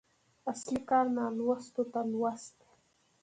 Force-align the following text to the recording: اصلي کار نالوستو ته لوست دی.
اصلي 0.51 0.79
کار 0.89 1.05
نالوستو 1.17 1.83
ته 1.91 1.99
لوست 2.11 2.51
دی. 2.59 2.69